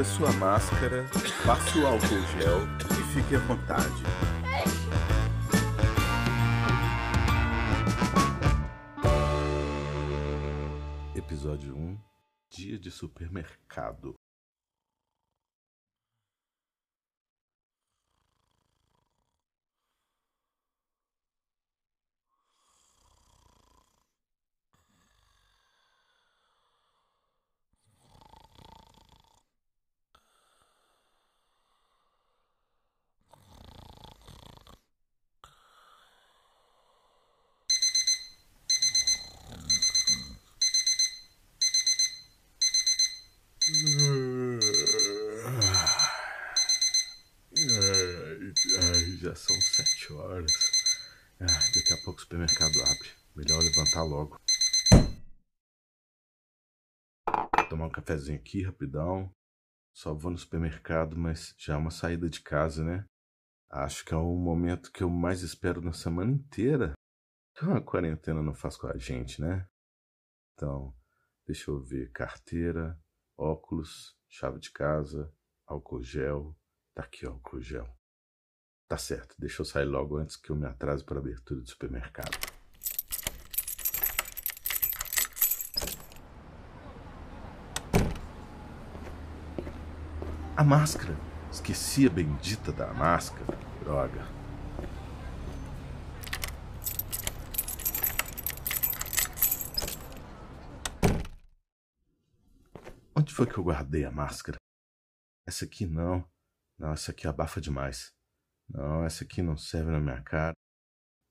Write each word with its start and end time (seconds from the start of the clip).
a 0.00 0.04
sua 0.04 0.32
máscara, 0.32 1.04
passe 1.44 1.78
o 1.78 1.86
álcool 1.86 2.22
gel 2.32 2.60
e 2.98 3.02
fique 3.12 3.36
à 3.36 3.38
vontade. 3.40 4.02
Episódio 11.14 11.76
1 11.76 11.98
Dia 12.48 12.78
de 12.78 12.90
Supermercado 12.90 14.14
Ai, 48.78 49.16
já 49.18 49.34
são 49.34 49.60
sete 49.60 50.12
horas. 50.12 50.52
Daqui 51.38 51.92
a 51.92 52.04
pouco 52.04 52.18
o 52.18 52.22
supermercado 52.22 52.80
abre. 52.82 53.10
Melhor 53.36 53.60
levantar 53.62 54.02
logo. 54.02 54.40
Vou 57.56 57.68
tomar 57.68 57.86
um 57.86 57.90
cafezinho 57.90 58.38
aqui 58.38 58.62
rapidão. 58.62 59.32
Só 59.92 60.14
vou 60.14 60.32
no 60.32 60.38
supermercado, 60.38 61.16
mas 61.16 61.54
já 61.56 61.74
é 61.74 61.76
uma 61.76 61.90
saída 61.92 62.28
de 62.28 62.40
casa, 62.40 62.82
né? 62.84 63.04
Acho 63.70 64.04
que 64.04 64.12
é 64.12 64.16
o 64.16 64.34
momento 64.34 64.90
que 64.90 65.02
eu 65.04 65.10
mais 65.10 65.42
espero 65.42 65.80
na 65.80 65.92
semana 65.92 66.32
inteira. 66.32 66.94
Uma 67.62 67.80
quarentena 67.80 68.42
não 68.42 68.54
faz 68.54 68.76
com 68.76 68.88
a 68.88 68.96
gente, 68.96 69.40
né? 69.40 69.68
Então, 70.54 70.92
deixa 71.46 71.70
eu 71.70 71.78
ver. 71.80 72.10
Carteira, 72.10 72.98
óculos, 73.40 74.14
chave 74.28 74.58
de 74.58 74.70
casa, 74.70 75.32
álcool 75.66 76.02
gel. 76.02 76.54
Tá 76.94 77.02
aqui, 77.02 77.24
álcool 77.24 77.60
gel. 77.60 77.88
Tá 78.86 78.98
certo, 78.98 79.34
deixa 79.38 79.62
eu 79.62 79.64
sair 79.64 79.86
logo 79.86 80.16
antes 80.16 80.36
que 80.36 80.50
eu 80.50 80.56
me 80.56 80.66
atrase 80.66 81.04
para 81.04 81.18
a 81.18 81.20
abertura 81.20 81.60
do 81.60 81.68
supermercado. 81.68 82.36
A 90.56 90.64
máscara! 90.64 91.16
Esqueci 91.50 92.06
a 92.06 92.10
bendita 92.10 92.70
da 92.70 92.92
máscara. 92.92 93.58
Droga. 93.82 94.39
Foi 103.40 103.46
que 103.46 103.56
eu 103.56 103.64
guardei 103.64 104.04
a 104.04 104.10
máscara? 104.10 104.58
Essa 105.48 105.64
aqui 105.64 105.86
não. 105.86 106.28
Não, 106.78 106.92
essa 106.92 107.10
aqui 107.10 107.26
abafa 107.26 107.58
demais. 107.58 108.12
Não, 108.68 109.02
essa 109.02 109.24
aqui 109.24 109.40
não 109.40 109.56
serve 109.56 109.90
na 109.90 109.98
minha 109.98 110.20
cara. 110.20 110.52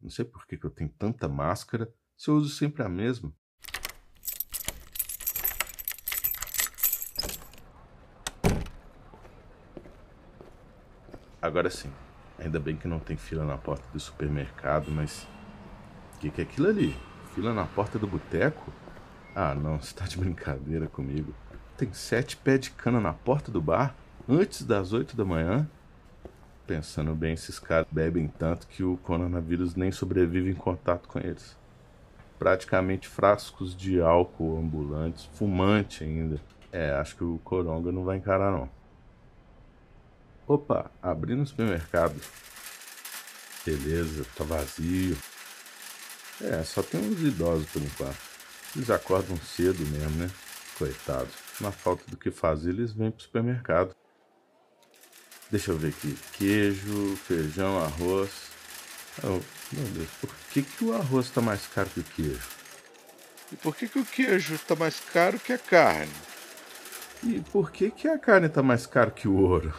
Não 0.00 0.08
sei 0.08 0.24
por 0.24 0.46
que, 0.46 0.56
que 0.56 0.64
eu 0.64 0.70
tenho 0.70 0.88
tanta 0.88 1.28
máscara 1.28 1.92
se 2.16 2.30
eu 2.30 2.36
uso 2.36 2.48
sempre 2.48 2.82
a 2.82 2.88
mesma. 2.88 3.30
Agora 11.42 11.68
sim, 11.68 11.92
ainda 12.38 12.58
bem 12.58 12.74
que 12.74 12.88
não 12.88 13.00
tem 13.00 13.18
fila 13.18 13.44
na 13.44 13.58
porta 13.58 13.86
do 13.92 14.00
supermercado, 14.00 14.90
mas. 14.90 15.28
O 16.14 16.20
que, 16.20 16.30
que 16.30 16.40
é 16.40 16.44
aquilo 16.44 16.68
ali? 16.68 16.96
Fila 17.34 17.52
na 17.52 17.66
porta 17.66 17.98
do 17.98 18.06
boteco? 18.06 18.72
Ah, 19.34 19.54
não, 19.54 19.78
você 19.78 19.94
tá 19.94 20.06
de 20.06 20.16
brincadeira 20.16 20.88
comigo. 20.88 21.34
Tem 21.78 21.92
sete 21.92 22.36
pés 22.36 22.58
de 22.58 22.70
cana 22.72 23.00
na 23.00 23.12
porta 23.12 23.52
do 23.52 23.62
bar 23.62 23.94
antes 24.28 24.64
das 24.64 24.92
oito 24.92 25.16
da 25.16 25.24
manhã? 25.24 25.64
Pensando 26.66 27.14
bem, 27.14 27.34
esses 27.34 27.60
caras 27.60 27.86
bebem 27.88 28.26
tanto 28.26 28.66
que 28.66 28.82
o 28.82 28.96
coronavírus 28.96 29.76
nem 29.76 29.92
sobrevive 29.92 30.50
em 30.50 30.54
contato 30.54 31.06
com 31.06 31.20
eles. 31.20 31.56
Praticamente 32.36 33.06
frascos 33.06 33.76
de 33.76 34.00
álcool 34.00 34.58
ambulantes, 34.58 35.26
fumante 35.34 36.02
ainda. 36.02 36.40
É, 36.72 36.90
acho 36.90 37.14
que 37.14 37.22
o 37.22 37.38
coronga 37.44 37.92
não 37.92 38.02
vai 38.02 38.16
encarar 38.16 38.50
não. 38.50 38.68
Opa, 40.48 40.90
abrindo 41.00 41.42
o 41.42 41.46
supermercado. 41.46 42.20
Beleza, 43.64 44.26
tá 44.34 44.42
vazio. 44.42 45.16
É, 46.42 46.60
só 46.64 46.82
tem 46.82 47.00
uns 47.00 47.22
idosos 47.22 47.70
por 47.70 47.80
enquanto. 47.80 48.18
Eles 48.74 48.90
acordam 48.90 49.36
cedo 49.36 49.86
mesmo, 49.86 50.24
né? 50.24 50.28
Coitados. 50.78 51.34
Na 51.60 51.72
falta 51.72 52.04
do 52.08 52.16
que 52.16 52.30
fazer, 52.30 52.70
eles 52.70 52.92
vêm 52.92 53.10
pro 53.10 53.22
supermercado. 53.22 53.94
Deixa 55.50 55.72
eu 55.72 55.78
ver 55.78 55.88
aqui. 55.88 56.16
Queijo, 56.34 57.16
feijão, 57.16 57.82
arroz. 57.82 58.30
Oh, 59.24 59.40
meu 59.72 59.84
Deus, 59.92 60.08
por 60.20 60.30
que, 60.52 60.62
que 60.62 60.84
o 60.84 60.94
arroz 60.94 61.30
tá 61.30 61.40
mais 61.40 61.66
caro 61.66 61.90
que 61.90 62.00
o 62.00 62.04
queijo? 62.04 62.48
E 63.50 63.56
por 63.56 63.74
que, 63.74 63.88
que 63.88 63.98
o 63.98 64.04
queijo 64.04 64.58
tá 64.58 64.76
mais 64.76 65.00
caro 65.00 65.38
que 65.40 65.52
a 65.52 65.58
carne? 65.58 66.12
E 67.24 67.40
por 67.40 67.72
que, 67.72 67.90
que 67.90 68.06
a 68.06 68.18
carne 68.18 68.48
tá 68.48 68.62
mais 68.62 68.86
caro 68.86 69.10
que 69.10 69.26
o 69.26 69.36
ouro? 69.36 69.74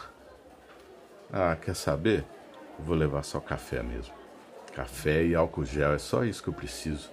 Ah, 1.32 1.56
quer 1.56 1.74
saber? 1.74 2.24
Eu 2.78 2.84
vou 2.84 2.96
levar 2.96 3.22
só 3.22 3.40
café 3.40 3.82
mesmo. 3.82 4.12
Café 4.74 5.24
e 5.24 5.34
álcool 5.34 5.64
gel, 5.64 5.94
é 5.94 5.98
só 5.98 6.24
isso 6.24 6.42
que 6.42 6.48
eu 6.48 6.54
preciso. 6.54 7.10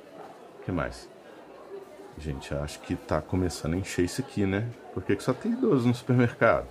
O 0.59 0.63
que 0.63 0.71
mais? 0.71 1.07
Gente, 2.19 2.53
acho 2.53 2.79
que 2.79 2.95
tá 2.95 3.21
começando 3.21 3.75
a 3.75 3.77
encher 3.77 4.03
isso 4.03 4.21
aqui, 4.21 4.45
né? 4.45 4.67
Por 4.93 5.03
que, 5.03 5.15
que 5.15 5.23
só 5.23 5.33
tem 5.33 5.51
idoso 5.51 5.87
no 5.87 5.93
supermercado? 5.93 6.67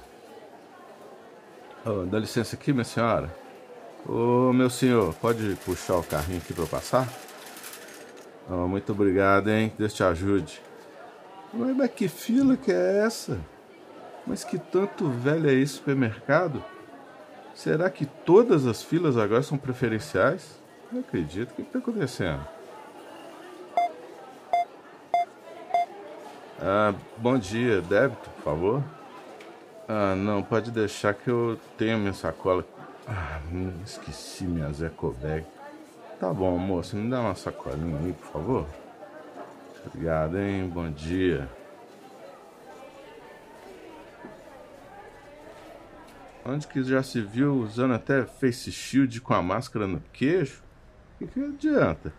Oh, 1.84 2.04
dá 2.04 2.18
licença 2.18 2.56
aqui, 2.56 2.72
minha 2.72 2.84
senhora. 2.84 3.32
Ô, 4.04 4.48
oh, 4.48 4.52
meu 4.52 4.68
senhor, 4.68 5.14
pode 5.14 5.56
puxar 5.64 5.98
o 5.98 6.02
carrinho 6.02 6.38
aqui 6.38 6.52
para 6.52 6.64
eu 6.64 6.68
passar? 6.68 7.08
Oh, 8.50 8.66
muito 8.66 8.90
obrigado, 8.90 9.48
hein? 9.48 9.72
Deus 9.78 9.94
te 9.94 10.02
ajude. 10.02 10.60
Mas, 11.54 11.76
mas 11.76 11.90
que 11.92 12.08
fila 12.08 12.56
que 12.56 12.72
é 12.72 13.04
essa? 13.04 13.38
Mas 14.26 14.42
que 14.42 14.58
tanto 14.58 15.08
velho 15.08 15.48
é 15.48 15.54
esse 15.54 15.74
supermercado? 15.74 16.62
Será 17.54 17.88
que 17.88 18.04
todas 18.04 18.66
as 18.66 18.82
filas 18.82 19.16
agora 19.16 19.42
são 19.42 19.56
preferenciais? 19.56 20.60
Não 20.90 21.00
acredito. 21.00 21.52
O 21.52 21.54
que 21.54 21.62
está 21.62 21.78
acontecendo? 21.78 22.56
Ah, 26.61 26.94
bom 27.19 27.39
dia. 27.39 27.83
Débito, 27.83 28.31
por 28.31 28.43
favor. 28.43 28.84
Ah, 29.89 30.15
não. 30.15 30.43
Pode 30.43 30.71
deixar 30.71 31.15
que 31.15 31.28
eu 31.28 31.59
tenho 31.77 31.99
minha 31.99 32.15
sacola. 32.15 32.65
Ah, 33.06 33.41
esqueci 33.84 34.44
minha 34.44 34.72
Zeco 34.72 35.15
Bag. 35.22 35.44
Tá 36.19 36.33
bom, 36.33 36.56
moço. 36.59 36.97
Me 36.97 37.11
dá 37.11 37.21
uma 37.21 37.34
sacolinha 37.34 37.99
aí, 37.99 38.12
por 38.12 38.27
favor. 38.33 38.67
Obrigado, 39.87 40.38
hein? 40.38 40.69
Bom 40.69 40.91
dia. 40.91 41.49
Onde 46.44 46.67
que 46.67 46.82
já 46.82 47.02
se 47.02 47.20
viu 47.20 47.55
usando 47.55 47.94
até 47.94 48.25
face 48.25 48.73
shield 48.73 49.20
com 49.20 49.35
a 49.35 49.43
máscara 49.43 49.87
no 49.87 50.00
queixo? 50.12 50.62
O 51.14 51.26
que, 51.26 51.32
que 51.32 51.44
adianta? 51.44 52.12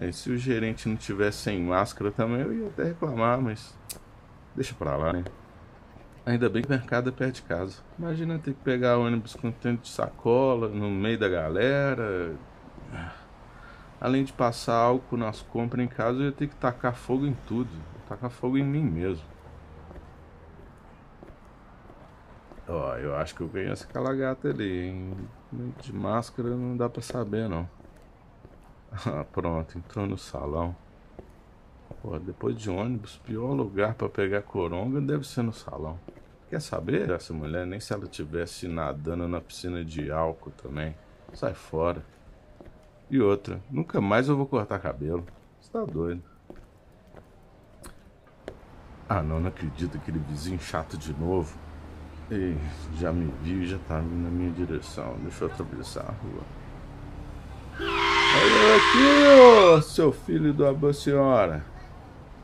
É, 0.00 0.10
se 0.10 0.30
o 0.30 0.38
gerente 0.38 0.88
não 0.88 0.96
tivesse 0.96 1.38
sem 1.42 1.62
máscara 1.62 2.10
também, 2.10 2.40
eu 2.40 2.52
ia 2.54 2.68
até 2.68 2.84
reclamar, 2.84 3.38
mas 3.38 3.76
deixa 4.56 4.74
pra 4.74 4.96
lá, 4.96 5.12
né? 5.12 5.24
Ainda 6.24 6.48
bem 6.48 6.62
que 6.62 6.68
o 6.68 6.70
mercado 6.70 7.10
é 7.10 7.12
perto 7.12 7.34
de 7.34 7.42
casa. 7.42 7.82
Imagina 7.98 8.38
ter 8.38 8.54
que 8.54 8.64
pegar 8.64 8.96
ônibus 8.96 9.34
com 9.34 9.52
tanto 9.52 9.82
de 9.82 9.88
sacola 9.88 10.68
no 10.68 10.90
meio 10.90 11.18
da 11.18 11.28
galera. 11.28 12.34
Além 14.00 14.24
de 14.24 14.32
passar 14.32 14.76
álcool 14.76 15.18
nas 15.18 15.42
compras 15.42 15.84
em 15.84 15.88
casa, 15.88 16.18
eu 16.20 16.26
ia 16.26 16.32
ter 16.32 16.46
que 16.46 16.54
tacar 16.54 16.94
fogo 16.94 17.26
em 17.26 17.36
tudo. 17.46 17.70
Tacar 18.08 18.30
fogo 18.30 18.56
em 18.56 18.64
mim 18.64 18.82
mesmo. 18.82 19.24
Ó, 22.66 22.96
eu 22.96 23.14
acho 23.16 23.34
que 23.34 23.42
eu 23.42 23.48
conheço 23.48 23.84
aquela 23.84 24.14
gata 24.14 24.48
ali, 24.48 24.88
hein? 24.88 25.14
De 25.82 25.92
máscara 25.92 26.48
não 26.48 26.74
dá 26.74 26.88
pra 26.88 27.02
saber, 27.02 27.50
não. 27.50 27.68
Ah, 28.92 29.24
pronto, 29.24 29.78
entrou 29.78 30.06
no 30.06 30.18
salão. 30.18 30.74
Pô, 32.02 32.18
depois 32.18 32.56
de 32.56 32.68
ônibus, 32.70 33.20
pior 33.24 33.52
lugar 33.52 33.94
para 33.94 34.08
pegar 34.08 34.42
coronga 34.42 35.00
deve 35.00 35.26
ser 35.26 35.42
no 35.42 35.52
salão. 35.52 35.98
Quer 36.48 36.60
saber 36.60 37.08
essa 37.10 37.32
mulher? 37.32 37.64
Nem 37.66 37.78
se 37.78 37.92
ela 37.92 38.06
tivesse 38.06 38.66
nadando 38.66 39.28
na 39.28 39.40
piscina 39.40 39.84
de 39.84 40.10
álcool 40.10 40.50
também. 40.50 40.96
Sai 41.32 41.54
fora. 41.54 42.04
E 43.08 43.20
outra, 43.20 43.60
nunca 43.70 44.00
mais 44.00 44.28
eu 44.28 44.36
vou 44.36 44.46
cortar 44.46 44.80
cabelo. 44.80 45.24
Você 45.60 45.70
tá 45.70 45.84
doido. 45.84 46.22
Ah, 49.08 49.22
não, 49.22 49.40
não 49.40 49.48
acredito, 49.48 49.96
aquele 49.96 50.18
vizinho 50.20 50.58
chato 50.60 50.96
de 50.96 51.12
novo. 51.12 51.56
Ei, 52.30 52.56
já 52.94 53.12
me 53.12 53.32
viu 53.42 53.62
e 53.62 53.66
já 53.66 53.78
tá 53.78 53.98
vindo 53.98 54.22
na 54.22 54.30
minha 54.30 54.50
direção. 54.52 55.16
Deixa 55.22 55.44
eu 55.44 55.48
atravessar 55.48 56.02
a 56.02 56.12
rua. 56.12 56.42
Aqui, 58.80 59.76
ô, 59.76 59.82
seu 59.82 60.10
filho 60.10 60.54
da 60.54 60.72
boa 60.72 60.94
senhora. 60.94 61.62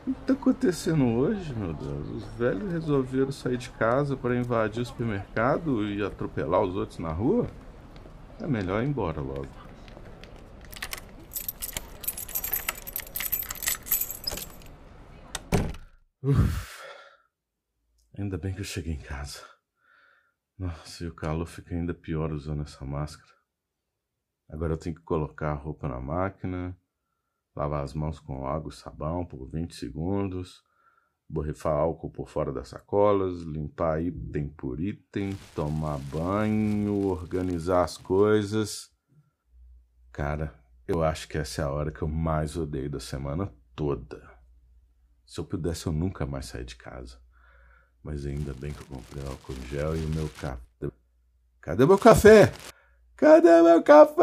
O 0.05 0.13
que 0.13 0.21
tá 0.21 0.33
acontecendo 0.33 1.03
hoje, 1.03 1.51
meu 1.55 1.73
Deus? 1.73 2.09
Os 2.09 2.25
velhos 2.37 2.71
resolveram 2.71 3.31
sair 3.31 3.57
de 3.57 3.71
casa 3.71 4.15
para 4.15 4.37
invadir 4.37 4.81
o 4.81 4.85
supermercado 4.85 5.83
e 5.89 6.03
atropelar 6.05 6.61
os 6.61 6.75
outros 6.75 6.99
na 6.99 7.11
rua? 7.11 7.47
É 8.39 8.45
melhor 8.45 8.83
ir 8.83 8.87
embora 8.87 9.19
logo. 9.19 9.47
Uf. 16.21 16.83
Ainda 18.15 18.37
bem 18.37 18.53
que 18.53 18.61
eu 18.61 18.65
cheguei 18.65 18.93
em 18.93 19.01
casa. 19.01 19.39
Nossa, 20.57 21.03
e 21.03 21.07
o 21.07 21.15
calor 21.15 21.47
fica 21.47 21.73
ainda 21.73 21.95
pior 21.95 22.31
usando 22.31 22.61
essa 22.61 22.85
máscara. 22.85 23.37
Agora 24.49 24.73
eu 24.73 24.77
tenho 24.77 24.95
que 24.95 25.01
colocar 25.01 25.51
a 25.51 25.55
roupa 25.55 25.87
na 25.87 25.99
máquina, 25.99 26.75
lavar 27.55 27.83
as 27.83 27.93
mãos 27.93 28.19
com 28.19 28.47
água 28.47 28.69
e 28.71 28.75
sabão 28.75 29.25
por 29.25 29.45
20 29.49 29.75
segundos, 29.75 30.63
borrifar 31.29 31.73
álcool 31.73 32.09
por 32.09 32.29
fora 32.29 32.53
das 32.53 32.69
sacolas, 32.69 33.41
limpar 33.41 34.01
item 34.01 34.47
por 34.49 34.79
item, 34.79 35.37
tomar 35.53 35.97
banho, 35.99 37.07
organizar 37.07 37.83
as 37.83 37.97
coisas. 37.97 38.89
Cara, 40.11 40.53
eu 40.87 41.03
acho 41.03 41.27
que 41.27 41.37
essa 41.37 41.61
é 41.61 41.65
a 41.65 41.69
hora 41.69 41.91
que 41.91 42.01
eu 42.01 42.07
mais 42.07 42.55
odeio 42.55 42.89
da 42.89 42.99
semana 42.99 43.51
toda. 43.75 44.37
Se 45.25 45.39
eu 45.39 45.45
pudesse, 45.45 45.87
eu 45.87 45.91
nunca 45.91 46.25
mais 46.25 46.45
sair 46.45 46.63
de 46.63 46.77
casa. 46.77 47.19
Mas 48.01 48.25
ainda 48.25 48.53
bem 48.53 48.71
que 48.71 48.81
eu 48.81 48.87
comprei 48.87 49.23
álcool 49.27 49.53
gel 49.69 49.95
e 49.95 50.05
o 50.05 50.09
meu 50.09 50.29
café. 50.29 50.61
Cadê 51.59 51.85
meu 51.85 51.97
café? 51.97 52.53
Cadê 53.17 53.63
meu 53.63 53.81
café? 53.81 54.21